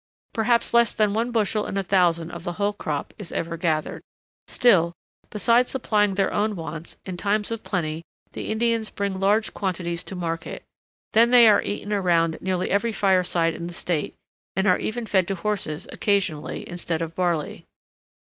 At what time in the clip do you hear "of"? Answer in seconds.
2.31-2.43, 7.51-7.63, 17.03-17.13